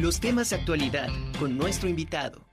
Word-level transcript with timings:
Los 0.00 0.20
temas 0.20 0.50
de 0.50 0.56
actualidad 0.56 1.08
con 1.38 1.56
nuestro 1.56 1.88
invitado. 1.88 2.44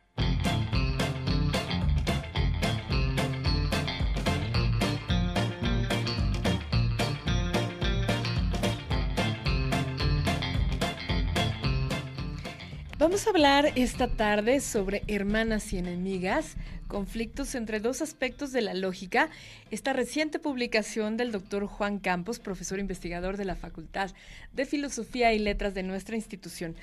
Vamos 12.97 13.28
a 13.28 13.31
hablar 13.31 13.73
esta 13.75 14.07
tarde 14.07 14.62
sobre 14.62 15.03
hermanas 15.07 15.73
y 15.73 15.79
enemigas, 15.79 16.55
conflictos 16.88 17.55
entre 17.55 17.82
dos 17.82 18.02
aspectos 18.02 18.54
de 18.54 18.62
la 18.62 18.73
lógica. 18.73 19.30
Esta 19.70 19.91
reciente 19.91 20.39
publicación 20.39 21.18
del 21.18 21.34
doctor 21.34 21.66
Juan 21.66 22.00
Campos, 22.00 22.39
profesor 22.39 22.80
investigador 22.80 23.36
de 23.36 23.44
la 23.44 23.55
Facultad 23.57 24.12
de 24.54 24.66
Filosofía 24.66 25.34
y 25.34 25.39
Letras 25.39 25.73
de 25.73 25.84
nuestra 25.84 26.16
institución. 26.16 26.78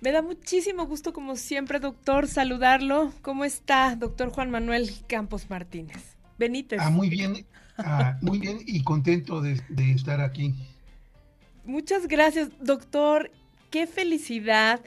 Me 0.00 0.12
da 0.12 0.22
muchísimo 0.22 0.86
gusto, 0.86 1.12
como 1.12 1.36
siempre, 1.36 1.78
doctor, 1.78 2.26
saludarlo. 2.26 3.12
¿Cómo 3.20 3.44
está, 3.44 3.96
doctor 3.96 4.30
Juan 4.30 4.50
Manuel 4.50 4.90
Campos 5.06 5.50
Martínez? 5.50 6.16
Benítez. 6.38 6.80
Ah, 6.80 6.88
muy 6.88 7.10
bien, 7.10 7.44
ah, 7.76 8.16
muy 8.22 8.38
bien 8.38 8.60
y 8.66 8.82
contento 8.82 9.42
de 9.42 9.60
estar 9.92 10.22
aquí. 10.22 10.54
Muchas 11.64 12.08
gracias, 12.08 12.48
doctor. 12.60 13.30
Qué 13.70 13.86
felicidad 13.86 14.80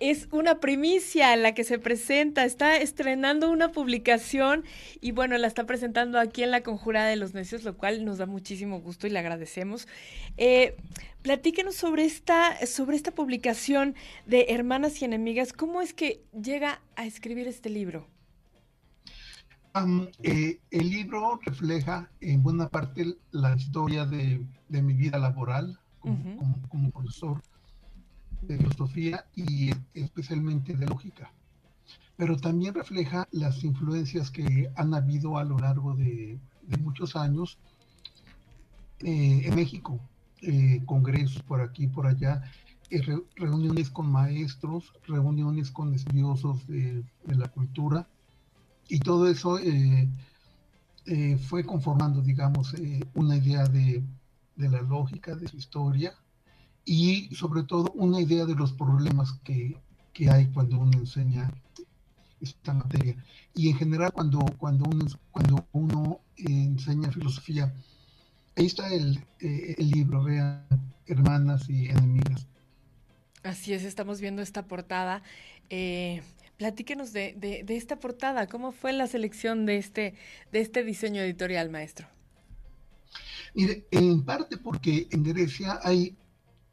es 0.00 0.28
una 0.32 0.60
primicia 0.60 1.34
la 1.36 1.54
que 1.54 1.64
se 1.64 1.78
presenta, 1.78 2.44
está 2.44 2.76
estrenando 2.76 3.50
una 3.50 3.72
publicación 3.72 4.64
y 5.00 5.12
bueno, 5.12 5.36
la 5.38 5.46
está 5.46 5.64
presentando 5.64 6.18
aquí 6.18 6.42
en 6.42 6.50
la 6.50 6.62
Conjurada 6.62 7.08
de 7.08 7.16
los 7.16 7.34
Necios, 7.34 7.64
lo 7.64 7.76
cual 7.76 8.04
nos 8.04 8.18
da 8.18 8.26
muchísimo 8.26 8.80
gusto 8.80 9.06
y 9.06 9.10
le 9.10 9.18
agradecemos. 9.18 9.88
Eh, 10.36 10.76
platíquenos 11.22 11.74
sobre 11.74 12.04
esta, 12.04 12.66
sobre 12.66 12.96
esta 12.96 13.10
publicación 13.10 13.94
de 14.26 14.46
Hermanas 14.50 15.00
y 15.00 15.04
Enemigas, 15.04 15.52
¿cómo 15.52 15.80
es 15.80 15.94
que 15.94 16.22
llega 16.32 16.80
a 16.96 17.06
escribir 17.06 17.48
este 17.48 17.70
libro? 17.70 18.06
Eh, 20.22 20.58
el 20.70 20.88
libro 20.88 21.38
refleja 21.44 22.10
en 22.20 22.42
buena 22.42 22.68
parte 22.68 23.14
la 23.30 23.54
historia 23.54 24.06
de, 24.06 24.46
mi 24.68 24.94
vida 24.94 25.18
laboral 25.18 25.78
como 26.00 26.90
profesor 26.90 27.42
de 28.46 28.58
filosofía 28.58 29.26
y 29.34 29.70
especialmente 29.94 30.76
de 30.76 30.86
lógica. 30.86 31.30
Pero 32.16 32.36
también 32.36 32.74
refleja 32.74 33.28
las 33.30 33.62
influencias 33.62 34.30
que 34.30 34.70
han 34.76 34.94
habido 34.94 35.38
a 35.38 35.44
lo 35.44 35.58
largo 35.58 35.94
de, 35.94 36.38
muchos 36.80 37.14
años 37.14 37.58
eh, 39.00 39.42
en 39.44 39.54
México, 39.54 40.00
eh, 40.42 40.82
congresos 40.84 41.42
por 41.42 41.60
aquí, 41.60 41.86
por 41.86 42.06
allá, 42.06 42.42
eh, 42.90 43.02
reuniones 43.36 43.90
con 43.90 44.10
maestros, 44.10 44.92
reuniones 45.06 45.70
con 45.70 45.94
estudiosos 45.94 46.66
de, 46.66 47.04
la 47.26 47.48
cultura, 47.48 48.08
y 48.88 49.00
todo 49.00 49.28
eso 49.28 49.58
fue 51.48 51.64
conformando, 51.64 52.20
digamos, 52.20 52.74
una 53.14 53.36
idea 53.36 53.64
de, 53.64 54.02
de 54.56 54.68
la 54.68 54.80
lógica, 54.80 55.34
de 55.34 55.48
su 55.48 55.56
historia, 55.56 56.14
y 56.86 57.34
sobre 57.34 57.64
todo 57.64 57.92
una 57.96 58.20
idea 58.20 58.46
de 58.46 58.54
los 58.54 58.72
problemas 58.72 59.32
que, 59.44 59.76
que 60.14 60.30
hay 60.30 60.46
cuando 60.46 60.78
uno 60.78 60.96
enseña 60.96 61.52
esta 62.40 62.72
materia. 62.72 63.16
Y 63.54 63.68
en 63.68 63.76
general 63.76 64.12
cuando, 64.12 64.38
cuando, 64.56 64.84
uno, 64.88 65.04
cuando 65.32 65.66
uno 65.72 66.20
enseña 66.36 67.10
filosofía, 67.10 67.74
ahí 68.56 68.66
está 68.66 68.94
el, 68.94 69.18
eh, 69.40 69.74
el 69.76 69.90
libro, 69.90 70.22
vean, 70.22 70.64
Hermanas 71.06 71.68
y 71.68 71.88
Enemigas. 71.88 72.46
Así 73.42 73.72
es, 73.72 73.84
estamos 73.84 74.20
viendo 74.20 74.40
esta 74.40 74.66
portada. 74.66 75.22
Eh, 75.70 76.22
platíquenos 76.56 77.12
de, 77.12 77.34
de, 77.36 77.64
de, 77.64 77.76
esta 77.76 77.98
portada, 77.98 78.46
¿cómo 78.46 78.70
fue 78.70 78.92
la 78.92 79.08
selección 79.08 79.66
de 79.66 79.78
este, 79.78 80.14
de 80.52 80.60
este 80.60 80.84
diseño 80.84 81.20
editorial, 81.20 81.68
maestro? 81.70 82.06
Mire, 83.54 83.86
en 83.90 84.22
parte 84.22 84.56
porque 84.56 85.08
en 85.10 85.22
Grecia 85.22 85.80
hay 85.82 86.16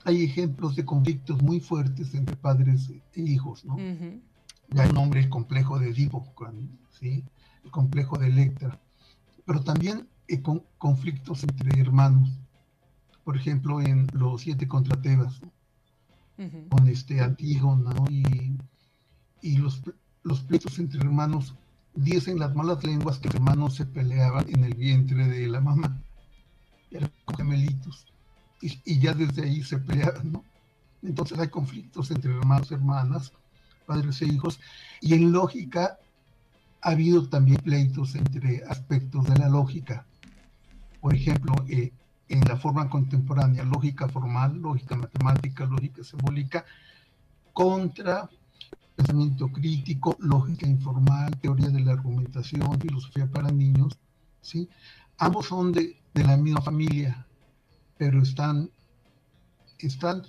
hay 0.06 0.24
ejemplos 0.24 0.76
de 0.76 0.86
conflictos 0.86 1.42
muy 1.42 1.60
fuertes 1.60 2.14
entre 2.14 2.36
padres 2.36 2.90
e 2.90 3.22
hijos, 3.22 3.64
¿no? 3.66 3.78
Ya 4.70 4.86
el 4.86 4.94
nombre 4.94 5.20
el 5.20 5.30
complejo 5.30 5.80
de 5.80 5.90
Edipo, 5.90 6.34
¿sí? 7.00 7.24
El 7.64 7.72
complejo 7.72 8.18
de 8.18 8.28
Electra. 8.28 8.80
Pero 9.46 9.62
también 9.62 10.08
hay 10.30 10.42
conflictos 10.78 11.44
entre 11.44 11.80
hermanos. 11.80 12.30
Por 13.24 13.38
ejemplo, 13.38 13.80
en 13.82 14.08
los 14.14 14.42
siete 14.42 14.68
contra 14.68 15.02
Tebas, 15.02 15.40
con 16.70 16.88
este 16.88 17.22
Antígona, 17.22 17.94
¿no? 17.94 18.06
Y, 18.10 18.58
y 19.42 19.58
los, 19.58 19.82
los 20.24 20.42
pleitos 20.42 20.80
entre 20.80 21.00
hermanos 21.00 21.56
dicen 21.96 22.40
las 22.40 22.56
malas 22.56 22.84
lenguas 22.84 23.20
que 23.20 23.28
los 23.28 23.36
hermanos 23.36 23.76
se 23.76 23.86
peleaban 23.86 24.46
en 24.50 24.64
el 24.66 24.74
vientre 24.74 25.28
de 25.28 25.48
la 25.48 25.62
mamá. 25.62 26.02
Eran 26.92 27.12
gemelitos 27.38 28.13
y, 28.64 29.00
ya 29.00 29.14
desde 29.14 29.44
ahí 29.44 29.64
se 29.64 29.78
pelean, 29.78 30.32
¿no? 30.32 30.44
Entonces 31.02 31.38
hay 31.38 31.50
conflictos 31.50 32.12
entre 32.12 32.32
hermanos, 32.32 32.72
hermanas, 32.72 33.34
padres 33.86 34.22
e 34.22 34.26
hijos, 34.26 34.60
y 35.02 35.14
en 35.14 35.32
lógica 35.32 35.98
ha 36.82 36.92
habido 36.92 37.28
también 37.28 37.58
pleitos 37.62 38.16
entre 38.16 38.64
aspectos 38.70 39.26
de 39.26 39.38
la 39.38 39.50
lógica. 39.50 40.06
Por 41.02 41.14
ejemplo, 41.14 41.54
eh, 41.68 41.92
en 42.30 42.42
la 42.42 42.56
forma 42.56 42.90
contemporánea, 42.90 43.64
lógica 43.64 44.08
formal, 44.08 44.58
lógica 44.58 44.96
matemática, 44.96 45.66
lógica 45.66 46.04
simbólica, 46.04 46.66
contra 47.52 48.30
pensamiento 48.96 49.50
crítico, 49.50 50.16
lógica 50.20 50.68
informal, 50.68 51.38
teoría 51.40 51.70
de 51.70 51.82
la 51.82 51.94
argumentación, 51.94 52.80
filosofía 52.80 53.28
para 53.28 53.52
niños, 53.52 53.98
¿sí? 54.42 54.70
Ambos 55.18 55.48
son 55.48 55.72
de, 55.72 56.02
de 56.14 56.24
la 56.24 56.38
misma 56.38 56.62
familia, 56.62 57.26
pero 57.98 58.22
están, 58.22 58.70
están, 59.80 60.24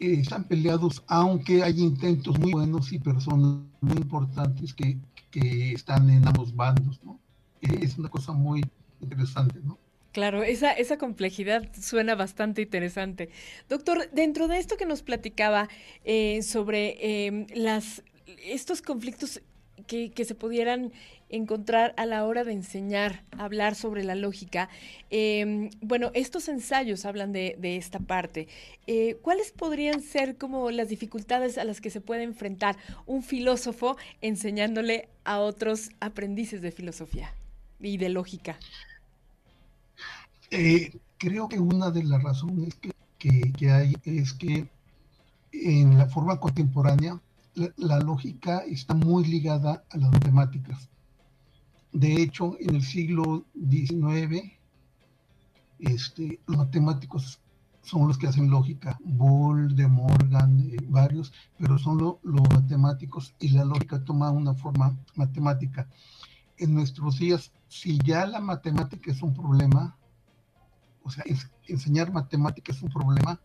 eh, 0.00 0.14
están 0.20 0.44
peleados, 0.44 1.02
aunque 1.06 1.62
hay 1.62 1.80
intentos 1.80 2.38
muy 2.38 2.52
buenos 2.52 2.92
y 2.92 2.98
personas 2.98 3.62
muy 3.80 3.96
importantes 3.96 4.74
que, 4.74 4.98
que 5.30 5.72
están 5.72 6.10
en 6.10 6.26
ambos 6.26 6.54
bandos, 6.54 7.00
¿no? 7.04 7.20
Eh, 7.62 7.78
es 7.82 7.98
una 7.98 8.08
cosa 8.08 8.32
muy 8.32 8.62
interesante, 9.00 9.60
¿no? 9.64 9.78
Claro, 10.12 10.42
esa, 10.42 10.72
esa 10.72 10.96
complejidad 10.96 11.70
suena 11.78 12.14
bastante 12.14 12.62
interesante. 12.62 13.28
Doctor, 13.68 14.10
dentro 14.12 14.48
de 14.48 14.58
esto 14.58 14.78
que 14.78 14.86
nos 14.86 15.02
platicaba 15.02 15.68
eh, 16.04 16.40
sobre 16.42 17.46
las, 17.54 18.02
estos 18.26 18.80
conflictos 18.80 19.42
que, 19.86 20.24
se 20.24 20.34
pudieran 20.34 20.92
encontrar 21.28 21.94
a 21.96 22.06
la 22.06 22.24
hora 22.24 22.44
de 22.44 22.52
enseñar, 22.52 23.24
hablar 23.36 23.74
sobre 23.74 24.04
la 24.04 24.14
lógica. 24.14 24.68
Em, 25.10 25.70
bueno, 25.80 26.10
estos 26.14 26.48
ensayos 26.48 27.04
hablan 27.04 27.32
de, 27.32 27.56
esta 27.76 27.98
parte. 27.98 28.48
Eh, 28.86 29.16
¿Cuáles 29.22 29.52
podrían 29.52 30.00
ser 30.02 30.36
como 30.36 30.70
las 30.70 30.88
dificultades 30.88 31.58
a 31.58 31.64
las 31.64 31.80
que 31.80 31.90
se 31.90 32.00
puede 32.00 32.22
enfrentar 32.22 32.76
un 33.06 33.22
filósofo 33.22 33.96
enseñándole 34.20 35.08
a 35.24 35.40
otros 35.40 35.90
aprendices 36.00 36.62
de 36.62 36.70
filosofía 36.72 37.34
y 37.80 37.98
de 37.98 38.08
lógica? 38.08 38.58
Eh, 40.50 40.92
creo 41.18 41.48
que 41.48 41.58
una 41.58 41.90
de 41.90 42.04
las 42.04 42.22
razones 42.22 42.78
que, 43.18 43.70
hay 43.70 43.96
es 44.04 44.32
que 44.34 44.66
en 45.52 45.98
la 45.98 46.06
forma 46.06 46.38
contemporánea 46.38 47.20
la 47.76 47.98
lógica 48.00 48.58
está 48.66 48.94
muy 48.94 49.24
ligada 49.24 49.84
a 49.90 49.96
las 49.96 50.12
matemáticas 50.12 50.88
de 51.96 52.22
hecho, 52.22 52.56
en 52.60 52.74
el 52.74 52.82
siglo 52.82 53.46
XIX, 53.54 54.52
este, 55.78 56.40
los 56.46 56.58
matemáticos 56.58 57.40
son 57.80 58.06
los 58.06 58.18
que 58.18 58.26
hacen 58.26 58.50
lógica, 58.50 58.98
Boole, 59.02 59.74
De 59.74 59.88
Morgan, 59.88 60.60
eh, 60.60 60.76
varios, 60.90 61.32
pero 61.56 61.78
son 61.78 62.18
los 62.22 62.48
matemáticos 62.50 63.34
y 63.38 63.48
la 63.48 63.64
lógica 63.64 64.04
toma 64.04 64.30
una 64.30 64.52
forma 64.52 64.94
matemática. 65.14 65.88
En 66.58 66.74
nuestros 66.74 67.18
días, 67.18 67.50
si 67.68 67.98
ya 68.04 68.26
la 68.26 68.40
matemática 68.40 69.10
es 69.10 69.22
un 69.22 69.32
problema, 69.32 69.96
o 71.02 71.10
sea, 71.10 71.24
enseñar 71.66 72.12
matemática 72.12 72.72
es 72.72 72.82
un 72.82 72.90
problema, 72.90 73.40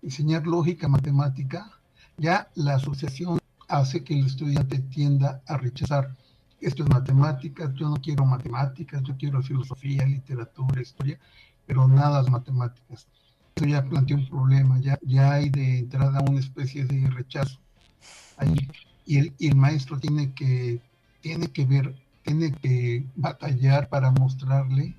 enseñar 0.00 0.46
lógica 0.46 0.86
matemática, 0.86 1.72
ya 2.16 2.48
la 2.54 2.76
asociación 2.76 3.39
hace 3.70 4.04
que 4.04 4.18
el 4.18 4.26
estudiante 4.26 4.78
tienda 4.78 5.42
a 5.46 5.56
rechazar 5.56 6.16
esto 6.60 6.82
es 6.82 6.90
matemáticas, 6.90 7.72
yo 7.74 7.88
no 7.88 7.96
quiero 7.96 8.26
matemáticas, 8.26 9.02
yo 9.02 9.16
quiero 9.16 9.42
filosofía, 9.42 10.04
literatura, 10.04 10.82
historia, 10.82 11.18
pero 11.66 11.88
nada 11.88 12.22
de 12.22 12.30
matemáticas. 12.30 13.06
Eso 13.56 13.64
ya 13.66 13.82
plantea 13.82 14.18
un 14.18 14.28
problema, 14.28 14.78
ya, 14.78 14.98
ya 15.02 15.32
hay 15.32 15.48
de 15.48 15.78
entrada 15.78 16.20
una 16.20 16.40
especie 16.40 16.84
de 16.84 17.08
rechazo 17.10 17.58
ahí, 18.36 18.68
y 19.06 19.18
el, 19.18 19.34
y 19.38 19.48
el 19.48 19.56
maestro 19.56 19.98
tiene 19.98 20.32
que, 20.34 20.80
tiene 21.20 21.48
que 21.48 21.64
ver, 21.64 21.94
tiene 22.22 22.52
que 22.52 23.06
batallar 23.16 23.88
para 23.88 24.10
mostrarle 24.10 24.94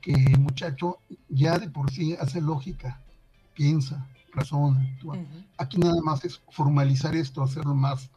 que 0.00 0.12
el 0.12 0.40
muchacho 0.40 0.98
ya 1.28 1.58
de 1.58 1.68
por 1.68 1.90
sí 1.90 2.16
hace 2.18 2.40
lógica, 2.40 3.00
piensa, 3.54 4.06
actúa. 4.34 5.18
Aquí 5.58 5.78
nada 5.78 6.00
más 6.02 6.24
es 6.24 6.40
formalizar 6.50 7.14
esto, 7.14 7.42
hacerlo 7.42 7.74
más, 7.74 8.10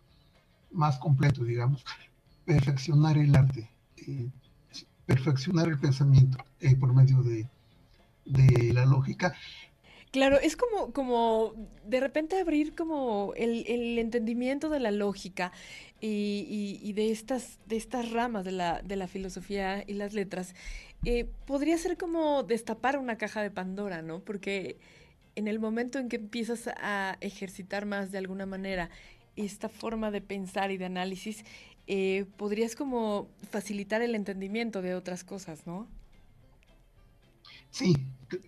más 0.72 0.98
completo, 0.98 1.44
digamos, 1.44 1.84
perfeccionar 2.46 3.18
el 3.18 3.36
arte, 3.36 3.70
eh, 3.98 4.30
perfeccionar 5.06 5.68
el 5.68 5.80
pensamiento 5.80 6.38
eh, 6.60 6.76
por 6.76 6.94
medio 6.94 7.22
de, 7.24 7.48
de 8.26 8.74
la 8.74 8.86
lógica 8.86 9.36
Claro, 10.16 10.40
es 10.40 10.56
como, 10.56 10.94
como 10.94 11.54
de 11.86 12.00
repente 12.00 12.40
abrir 12.40 12.74
como 12.74 13.34
el, 13.36 13.66
el 13.68 14.00
entendimiento 14.00 14.70
de 14.70 14.80
la 14.80 14.92
lógica 14.92 15.52
y, 16.00 16.80
y, 16.82 16.94
de, 16.94 17.12
estas, 17.12 17.60
de 17.66 17.76
estas 17.76 18.14
ramas 18.14 18.46
de 18.46 18.54
la, 18.54 18.82
de 18.82 18.96
la 18.96 19.10
filosofía 19.10 19.84
y 19.86 19.92
las 19.96 20.14
letras. 20.14 20.56
Eh, 21.04 21.26
podría 21.46 21.78
ser 21.78 21.98
como 21.98 22.44
destapar 22.44 22.98
una 22.98 23.18
caja 23.18 23.42
de 23.42 23.52
Pandora, 23.52 24.02
¿no? 24.02 24.22
Porque 24.22 24.78
en 25.36 25.48
el 25.48 25.60
momento 25.60 26.00
en 26.00 26.10
que 26.10 26.16
empiezas 26.16 26.68
a 26.68 27.18
ejercitar 27.22 27.86
más 27.86 28.12
de 28.12 28.18
alguna 28.18 28.46
manera 28.46 28.90
esta 29.36 29.70
forma 29.70 30.12
de 30.12 30.22
pensar 30.22 30.72
y 30.72 30.78
de 30.78 30.86
análisis, 30.86 31.44
eh, 31.88 32.26
podrías 32.38 32.76
como 32.76 33.28
facilitar 33.52 34.02
el 34.02 34.16
entendimiento 34.16 34.82
de 34.82 34.96
otras 34.96 35.24
cosas, 35.24 35.68
¿no? 35.68 35.88
Sí, 37.70 37.96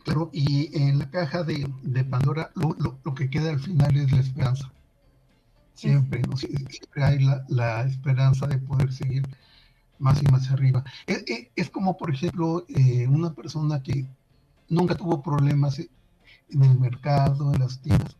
claro, 0.05 0.29
y 0.31 0.75
en 0.81 0.99
la 0.99 1.09
caja 1.11 1.43
de, 1.43 1.67
Pandora 2.09 2.51
lo, 2.55 3.13
que 3.13 3.29
queda 3.29 3.49
al 3.49 3.59
final 3.59 3.95
es 3.97 4.11
la 4.11 4.19
esperanza. 4.19 4.71
Siempre, 5.73 6.21
¿no? 6.21 6.37
siempre 6.37 7.03
hay 7.03 7.19
la, 7.49 7.83
esperanza 7.83 8.47
de 8.47 8.57
poder 8.57 8.91
seguir 8.91 9.27
más 9.99 10.23
y 10.23 10.25
más 10.31 10.49
arriba. 10.49 10.83
Es, 11.05 11.23
e, 11.27 11.51
es, 11.55 11.69
como, 11.69 11.97
por 11.97 12.11
ejemplo, 12.11 12.65
eh, 12.69 13.07
una 13.07 13.33
persona 13.33 13.83
que 13.83 14.07
nunca 14.69 14.95
tuvo 14.95 15.21
problemas 15.21 15.79
en 16.49 16.63
el 16.63 16.79
mercado, 16.79 17.53
en 17.53 17.59
las 17.59 17.81
tiendas, 17.81 18.15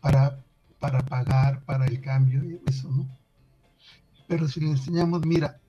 para, 0.00 0.42
para 0.78 1.04
pagar, 1.04 1.62
para 1.64 1.86
el 1.86 2.00
cambio, 2.00 2.42
eso, 2.66 2.88
¿no? 2.90 3.06
Pero 4.28 4.48
si 4.48 4.60
le 4.60 4.70
enseñamos, 4.70 5.24
mira, 5.24 5.60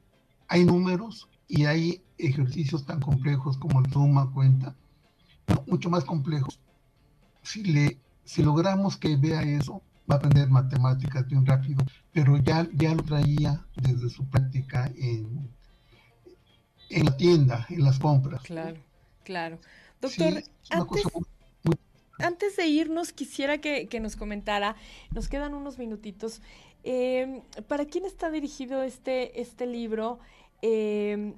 hay 0.48 0.66
números 0.66 1.30
y 1.48 1.66
hay 1.66 2.04
ejercicios 2.18 2.86
tan 2.86 3.00
complejos 3.00 3.58
como 3.58 3.80
el 3.80 3.92
suma, 3.92 4.31
cuenta, 4.31 4.75
mucho 5.68 5.90
más 5.90 6.04
complejos. 6.04 6.60
Si, 7.44 7.64
le, 7.64 8.00
si 8.24 8.44
logramos 8.44 8.98
que 8.98 9.16
vea 9.16 9.42
eso, 9.44 9.81
va 10.10 10.16
a 10.16 10.18
aprender 10.18 10.50
matemáticas 10.50 11.28
bien 11.28 11.46
rápido, 11.46 11.86
pero 12.12 12.38
ya, 12.38 12.68
ya 12.74 12.96
lo 12.96 13.04
traía 13.04 13.66
desde 13.75 14.10
su 14.10 14.25
práctica 14.25 14.92
en, 14.96 15.50
en 16.90 17.06
la 17.06 17.18
tienda, 17.18 17.66
en 17.69 17.84
las 17.84 18.00
compras. 18.00 18.42
Claro, 18.44 18.80
claro. 19.24 19.60
Doctor, 20.02 20.44
antes, 20.69 21.04
de 22.58 22.68
irnos, 22.68 23.14
quisiera 23.14 23.60
que, 23.60 24.00
nos 24.00 24.16
comentara, 24.16 24.75
nos 25.12 25.28
quedan 25.28 25.54
unos 25.54 25.78
minutitos, 25.78 26.42
eh, 26.84 27.42
¿para 27.68 27.86
quién 27.86 28.06
está 28.06 28.31
dirigido 28.31 28.84
este, 28.84 29.40
este 29.42 29.66
libro? 29.66 30.19
Eh, 30.62 31.34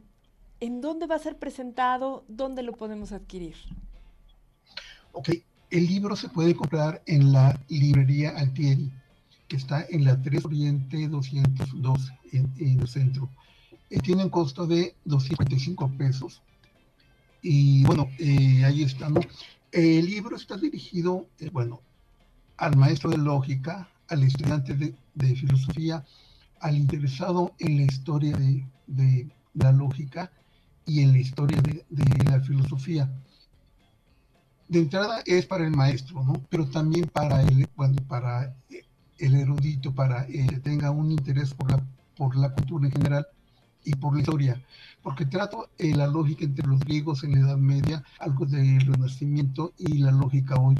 ¿En 0.61 0.81
dónde 0.81 1.07
va 1.07 1.15
a 1.15 1.19
ser 1.19 1.37
presentado? 1.37 2.25
¿Dónde 2.27 2.63
lo 2.63 2.73
podemos 2.73 3.11
adquirir? 3.11 3.55
Ok, 5.13 5.29
el 5.71 5.87
libro 5.87 6.15
se 6.15 6.29
puede 6.29 6.55
comprar 6.55 7.01
en 7.05 7.31
la 7.31 7.59
librería 7.69 8.31
Altieri, 8.31 8.91
que 9.47 9.55
está 9.55 9.85
en 9.89 10.03
la 10.03 10.21
3 10.21 10.45
Oriente 10.45 11.07
212, 11.07 12.13
en, 12.33 12.79
el 12.79 12.87
centro. 12.87 13.29
Eh, 13.89 13.99
tiene 13.99 14.23
un 14.23 14.29
costo 14.29 14.67
de 14.67 14.95
255 15.05 15.91
pesos. 15.97 16.41
Y 17.41 17.83
bueno, 17.85 18.09
eh, 18.19 18.65
ahí 18.65 18.83
está, 18.83 19.09
El 19.71 20.05
libro 20.07 20.35
está 20.35 20.57
dirigido, 20.57 21.29
eh, 21.39 21.49
bueno, 21.51 21.81
al 22.57 22.75
maestro 22.75 23.11
de 23.11 23.17
lógica, 23.17 23.87
al 24.07 24.23
estudiante 24.23 24.73
de, 24.75 25.35
filosofía, 25.35 26.03
al 26.59 26.75
interesado 26.75 27.53
en 27.59 27.77
la 27.77 27.83
historia 27.83 28.35
de, 28.87 29.29
la 29.53 29.71
lógica 29.71 30.31
y 30.85 31.01
en 31.01 31.11
la 31.11 31.19
historia 31.19 31.61
de, 31.61 31.85
la 32.25 32.39
filosofía. 32.41 33.11
De 34.67 34.79
entrada 34.79 35.21
es 35.25 35.45
para 35.45 35.65
el 35.65 35.71
maestro, 35.75 36.23
¿no? 36.23 36.33
Pero 36.49 36.67
también 36.69 37.07
para 37.07 37.41
el, 37.43 37.67
bueno, 37.75 37.97
para 38.07 38.55
el 39.19 39.35
erudito, 39.35 39.93
para 39.93 40.25
que 40.25 40.59
tenga 40.63 40.89
un 40.91 41.11
interés 41.11 41.53
por 41.53 42.35
la 42.35 42.53
cultura 42.53 42.87
en 42.87 42.91
general 42.91 43.27
y 43.89 43.95
por 43.95 44.13
la 44.13 44.21
historia. 44.21 44.61
Porque 45.01 45.25
trato 45.25 45.69
eh, 45.77 45.95
la 45.95 46.07
lógica 46.07 46.45
entre 46.45 46.67
los 46.67 46.79
griegos 46.79 47.23
en 47.23 47.31
la 47.31 47.39
Edad 47.39 47.57
Media, 47.57 48.03
algo 48.19 48.45
del 48.45 48.81
Renacimiento 48.81 49.73
y 49.77 49.97
la 49.99 50.11
lógica 50.11 50.55
hoy. 50.55 50.77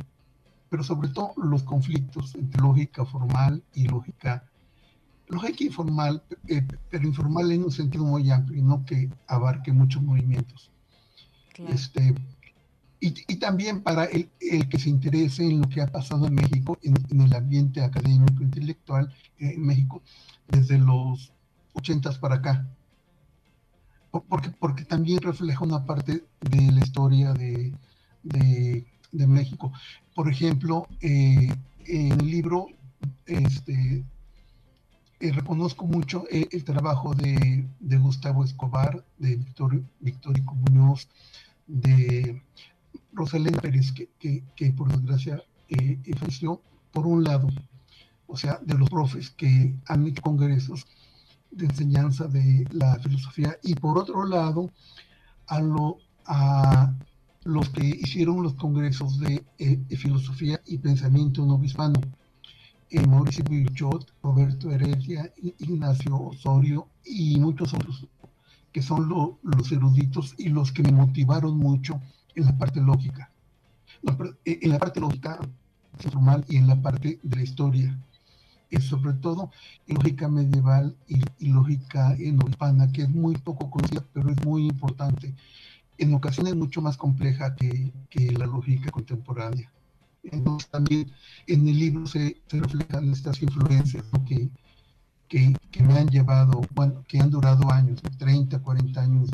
Pero 0.69 0.83
sobre 0.83 1.09
todo 1.09 1.33
los 1.37 1.63
conflictos 1.63 2.35
entre 2.35 2.61
lógica 2.61 3.05
formal 3.05 3.63
y 3.73 3.87
lógica 3.87 4.43
lógica 5.29 5.63
informal, 5.63 6.23
eh, 6.47 6.65
pero 6.89 7.07
informal 7.07 7.51
en 7.51 7.63
un 7.63 7.71
sentido 7.71 8.03
muy 8.03 8.29
amplio, 8.31 8.63
no 8.63 8.83
que 8.85 9.09
abarque 9.27 9.71
muchos 9.71 10.01
movimientos. 10.01 10.71
Este, 11.67 12.15
y, 12.99 13.35
también 13.35 13.81
para 13.81 14.05
el, 14.05 14.29
que 14.69 14.79
se 14.79 14.89
interese 14.89 15.43
en 15.43 15.61
lo 15.61 15.69
que 15.69 15.81
ha 15.81 15.87
pasado 15.87 16.27
en 16.27 16.35
México, 16.35 16.77
en, 16.81 17.21
el 17.21 17.33
ambiente 17.33 17.81
académico, 17.81 18.43
intelectual 18.43 19.13
eh, 19.37 19.53
en 19.55 19.65
México, 19.65 20.01
desde 20.47 20.77
los 20.77 21.31
ochentas 21.73 22.17
para 22.17 22.35
acá. 22.35 22.67
Porque, 24.11 24.49
porque 24.59 24.85
también 24.85 25.21
refleja 25.21 25.63
una 25.63 25.85
parte 25.85 26.23
de 26.41 26.71
la 26.71 26.79
historia 26.79 27.33
de, 27.33 27.73
de, 28.23 29.27
México. 29.27 29.71
Por 30.15 30.29
ejemplo, 30.29 30.87
eh, 31.01 31.53
en 31.85 32.11
el 32.13 32.27
libro 32.29 32.67
este, 33.25 34.03
eh, 35.19 35.31
reconozco 35.33 35.85
mucho 35.85 36.23
eh, 36.31 36.47
el 36.51 36.63
trabajo 36.63 37.13
de, 37.13 37.67
Gustavo 37.97 38.45
Escobar, 38.45 39.03
de 39.17 39.35
Victorio, 39.35 39.83
Victorico 39.99 40.55
Muñoz, 40.55 41.09
de 41.67 42.41
Rosalén 43.11 43.55
Pérez, 43.55 43.91
que, 43.91 44.71
por 44.71 44.87
desgracia 44.89 45.43
eh, 45.67 45.99
por 46.91 47.05
un 47.05 47.23
lado, 47.23 47.49
o 48.27 48.37
sea, 48.37 48.59
de 48.63 48.75
los 48.75 48.89
profes 48.89 49.29
que 49.29 49.75
han 49.87 50.07
hecho 50.07 50.21
congresos 50.21 50.87
de 51.51 51.65
enseñanza 51.65 52.27
de 52.27 52.67
la 52.71 52.99
filosofía, 52.99 53.57
y 53.63 53.75
por 53.75 53.97
otro 53.97 54.25
lado, 54.25 54.69
a, 55.47 55.59
lo, 55.59 55.97
a 56.25 56.93
los 57.43 57.69
que 57.69 57.85
hicieron 57.85 58.43
los 58.43 58.53
congresos 58.55 59.19
de, 59.19 59.43
filosofía 59.97 60.61
y 60.65 60.77
pensamiento 60.77 61.45
no 61.45 61.63
hispano 61.63 61.99
Mauricio 63.07 63.43
Virchot, 63.43 64.11
Roberto 64.23 64.71
Heredia, 64.71 65.31
Ignacio 65.59 66.15
Osorio 66.19 66.87
y 67.05 67.39
muchos 67.39 67.73
otros, 67.73 68.07
que 68.71 68.81
son 68.81 69.07
los 69.43 69.71
eruditos 69.71 70.33
y 70.37 70.49
los 70.49 70.71
que 70.71 70.81
me 70.81 70.91
motivaron 70.91 71.57
mucho 71.57 72.01
en 72.33 72.45
la 72.45 72.57
parte 72.57 72.81
lógica. 72.81 73.31
Eh, 74.45 74.59
en 74.61 74.71
la 74.71 74.79
parte 74.79 74.99
lógica 74.99 75.39
formal 75.97 76.45
y 76.47 76.57
en 76.57 76.67
la 76.67 76.81
parte 76.81 77.19
de 77.21 77.35
la 77.35 77.43
historia. 77.43 77.99
Y 78.69 78.77
sobre 78.81 79.13
todo 79.13 79.51
en 79.87 79.95
lógica 79.95 80.27
medieval 80.27 80.95
y, 81.07 81.47
lógica 81.47 82.15
hispana, 82.17 82.91
que 82.91 83.03
es 83.03 83.09
muy 83.09 83.35
poco 83.35 83.69
conocida, 83.71 84.05
pero 84.13 84.29
es 84.29 84.45
muy 84.45 84.67
importante. 84.67 85.33
En 85.97 86.13
ocasiones 86.13 86.55
mucho 86.55 86.81
más 86.81 86.97
compleja 86.97 87.55
que 87.55 88.31
la 88.37 88.45
lógica 88.45 88.91
contemporánea. 88.91 89.71
Entonces 90.23 90.69
también 90.69 91.11
en 91.47 91.67
el 91.67 91.79
libro 91.79 92.05
se, 92.05 92.41
reflejan 92.49 93.11
estas 93.11 93.41
influencias 93.41 94.03
que, 94.27 94.49
que, 95.27 95.83
me 95.83 95.97
han 95.97 96.07
llevado, 96.07 96.61
bueno, 96.73 97.03
que 97.07 97.19
han 97.19 97.29
durado 97.29 97.71
años, 97.71 98.01
30, 98.17 98.59
40 98.59 99.01
años 99.01 99.29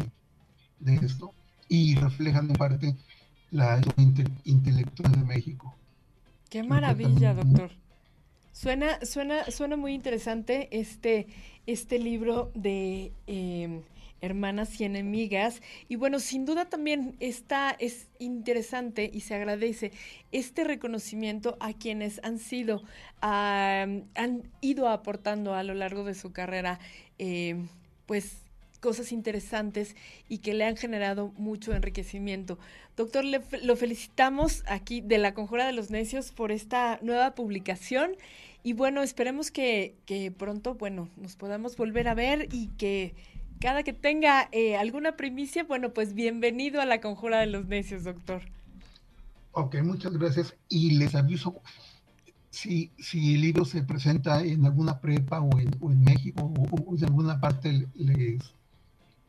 de, 0.80 0.96
esto, 0.96 1.32
y 1.68 1.96
reflejan 1.96 2.50
en 2.50 2.56
parte 2.56 2.96
la 3.52 3.82
intelectual 4.44 5.12
de 5.12 5.24
México. 5.24 5.74
Qué 6.50 6.64
maravilla, 6.64 7.34
doctor. 7.34 7.72
Suena, 8.56 9.06
suena, 9.06 9.52
suena 9.52 9.76
muy 9.76 9.94
interesante 9.94 10.70
este, 10.72 11.28
este 11.68 12.00
libro 12.00 12.54
de 12.56 13.12
eh, 13.28 13.82
hermanas 14.22 14.80
y 14.80 14.86
enemigas. 14.86 15.62
Y 15.90 15.98
bueno, 15.98 16.22
sin 16.22 16.46
duda 16.46 16.64
también 16.64 17.18
está, 17.20 17.76
es 17.78 18.08
interesante 18.18 19.12
y 19.14 19.20
se 19.20 19.36
agradece 19.36 19.92
este 20.32 20.64
reconocimiento 20.64 21.58
a 21.60 21.74
quienes 21.74 22.22
han 22.24 22.40
sido, 22.40 22.82
han 23.20 24.44
ido 24.62 24.88
aportando 24.88 25.54
a 25.54 25.64
lo 25.64 25.74
largo 25.74 26.06
de 26.06 26.14
su 26.14 26.32
carrera, 26.32 26.80
eh, 27.20 27.58
pues 28.06 28.45
cosas 28.86 29.12
interesantes 29.12 29.96
y 30.30 30.38
que 30.38 30.54
le 30.54 30.64
han 30.64 30.78
generado 30.78 31.34
mucho 31.38 31.74
enriquecimiento. 31.74 32.60
Doctor, 32.96 33.26
le, 33.26 33.42
lo 33.64 33.76
felicitamos 33.76 34.64
aquí 34.68 35.02
de 35.02 35.18
la 35.18 35.34
Conjura 35.34 35.66
de 35.66 35.74
los 35.74 35.90
Necios 35.90 36.32
por 36.32 36.52
esta 36.52 37.00
nueva 37.02 37.34
publicación 37.34 38.12
y 38.62 38.74
bueno, 38.74 39.02
esperemos 39.02 39.50
que, 39.50 39.96
pronto, 40.38 40.76
bueno, 40.76 41.10
nos 41.18 41.36
podamos 41.36 41.76
volver 41.78 42.08
a 42.08 42.14
ver 42.14 42.48
y 42.52 42.68
que 42.78 43.16
cada 43.60 43.82
que 43.82 43.94
tenga 43.94 44.50
eh, 44.52 44.76
alguna 44.76 45.18
primicia, 45.18 45.64
bueno, 45.64 45.94
pues 45.94 46.14
bienvenido 46.14 46.80
a 46.80 46.86
la 46.86 47.02
Conjura 47.02 47.40
de 47.40 47.48
los 47.48 47.66
Necios, 47.66 48.04
doctor. 48.04 48.44
Ok, 49.54 49.78
muchas 49.82 50.14
gracias. 50.14 50.56
Y 50.70 50.92
les 50.92 51.16
aviso, 51.16 51.60
si, 52.52 52.92
si 53.00 53.34
el 53.34 53.42
libro 53.42 53.66
se 53.66 53.82
presenta 53.82 54.44
en 54.44 54.64
alguna 54.64 55.00
prepa 55.00 55.42
o 55.42 55.60
en, 55.60 55.72
o 55.80 55.92
en 55.92 56.04
México 56.04 56.54
o, 56.56 56.96
en 56.96 57.04
alguna 57.04 57.40
parte 57.40 57.88
les, 57.96 58.54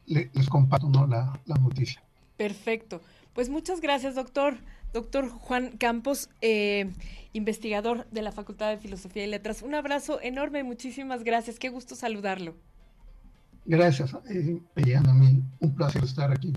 les, 0.06 0.48
comparto 0.48 0.88
¿no? 0.88 1.06
la, 1.06 1.38
la, 1.46 1.56
noticia. 1.56 2.02
Perfecto. 2.36 3.00
Pues 3.32 3.48
muchas 3.48 3.80
gracias, 3.80 4.14
doctor. 4.14 4.58
Doctor 4.92 5.28
Juan 5.28 5.76
Campos, 5.76 6.30
eh, 6.40 6.90
investigador 7.32 8.06
de 8.10 8.22
la 8.22 8.32
Facultad 8.32 8.70
de 8.70 8.78
Filosofía 8.78 9.24
y 9.24 9.26
Letras. 9.26 9.62
Un 9.62 9.74
abrazo 9.74 10.20
enorme, 10.22 10.62
muchísimas 10.64 11.22
gracias. 11.22 11.58
Qué 11.58 11.68
gusto 11.68 11.94
saludarlo. 11.94 12.54
Gracias, 13.66 14.14
eh, 14.30 14.60
a 14.94 15.12
mí 15.12 15.42
un 15.60 15.74
placer 15.74 16.04
estar 16.04 16.30
aquí. 16.30 16.52